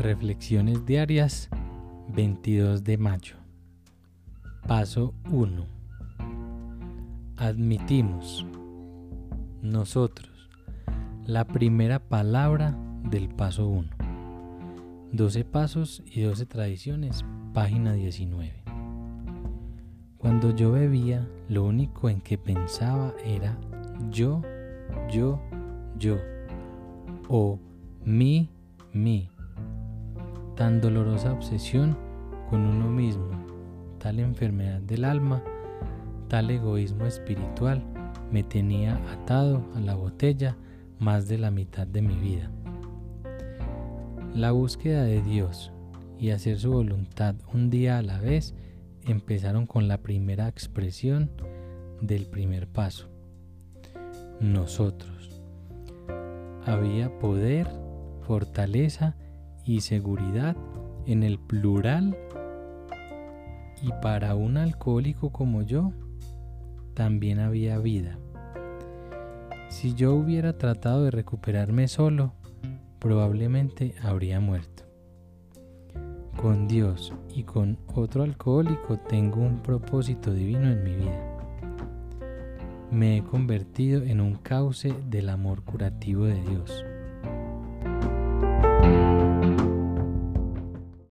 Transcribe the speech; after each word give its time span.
Reflexiones 0.00 0.86
diarias 0.86 1.50
22 2.14 2.84
de 2.84 2.96
mayo. 2.96 3.36
Paso 4.66 5.12
1. 5.30 5.66
Admitimos 7.36 8.46
nosotros 9.60 10.48
la 11.26 11.46
primera 11.46 11.98
palabra 11.98 12.74
del 13.10 13.28
paso 13.28 13.68
1. 13.68 13.90
12 15.12 15.44
pasos 15.44 16.02
y 16.06 16.22
12 16.22 16.46
tradiciones, 16.46 17.22
página 17.52 17.92
19. 17.92 18.54
Cuando 20.16 20.56
yo 20.56 20.72
bebía, 20.72 21.28
lo 21.50 21.64
único 21.64 22.08
en 22.08 22.22
que 22.22 22.38
pensaba 22.38 23.12
era 23.22 23.58
yo, 24.08 24.40
yo, 25.12 25.42
yo, 25.98 26.16
o 27.28 27.58
mi, 28.02 28.48
mi 28.94 29.28
tan 30.60 30.82
dolorosa 30.82 31.32
obsesión 31.32 31.96
con 32.50 32.66
uno 32.66 32.90
mismo, 32.90 33.30
tal 33.98 34.20
enfermedad 34.20 34.82
del 34.82 35.06
alma, 35.06 35.42
tal 36.28 36.50
egoísmo 36.50 37.06
espiritual 37.06 37.82
me 38.30 38.42
tenía 38.42 38.96
atado 39.10 39.64
a 39.74 39.80
la 39.80 39.94
botella 39.94 40.58
más 40.98 41.28
de 41.28 41.38
la 41.38 41.50
mitad 41.50 41.86
de 41.86 42.02
mi 42.02 42.14
vida. 42.14 42.50
La 44.34 44.50
búsqueda 44.50 45.02
de 45.04 45.22
Dios 45.22 45.72
y 46.18 46.28
hacer 46.28 46.58
su 46.58 46.72
voluntad 46.72 47.36
un 47.54 47.70
día 47.70 47.96
a 47.96 48.02
la 48.02 48.20
vez 48.20 48.54
empezaron 49.06 49.64
con 49.64 49.88
la 49.88 50.02
primera 50.02 50.46
expresión 50.46 51.30
del 52.02 52.26
primer 52.26 52.68
paso. 52.68 53.08
Nosotros. 54.40 55.40
Había 56.66 57.18
poder, 57.18 57.66
fortaleza 58.26 59.16
y 59.70 59.82
seguridad 59.82 60.56
en 61.06 61.22
el 61.22 61.38
plural 61.38 62.16
y 63.80 63.92
para 64.02 64.34
un 64.34 64.56
alcohólico 64.56 65.30
como 65.30 65.62
yo 65.62 65.92
también 66.94 67.38
había 67.38 67.78
vida. 67.78 68.18
Si 69.68 69.94
yo 69.94 70.14
hubiera 70.14 70.58
tratado 70.58 71.04
de 71.04 71.12
recuperarme 71.12 71.86
solo, 71.86 72.32
probablemente 72.98 73.94
habría 74.02 74.40
muerto. 74.40 74.82
Con 76.36 76.66
Dios 76.66 77.12
y 77.32 77.44
con 77.44 77.78
otro 77.94 78.24
alcohólico 78.24 78.98
tengo 78.98 79.40
un 79.40 79.62
propósito 79.62 80.34
divino 80.34 80.68
en 80.68 80.82
mi 80.82 80.96
vida. 80.96 81.38
Me 82.90 83.18
he 83.18 83.22
convertido 83.22 84.02
en 84.02 84.20
un 84.20 84.34
cauce 84.34 84.92
del 85.08 85.28
amor 85.28 85.62
curativo 85.62 86.24
de 86.24 86.40
Dios 86.42 86.84